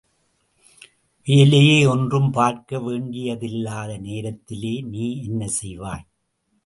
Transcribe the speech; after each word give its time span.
வேலையே 1.27 1.85
ஒன்றும் 1.85 2.33
பார்க்கவேண்டியதில்லாத 2.33 3.99
நேரத்திலே 4.01 4.81
நீ 4.81 5.05
என்ன 5.21 5.47
செய்வாய்? 5.61 6.05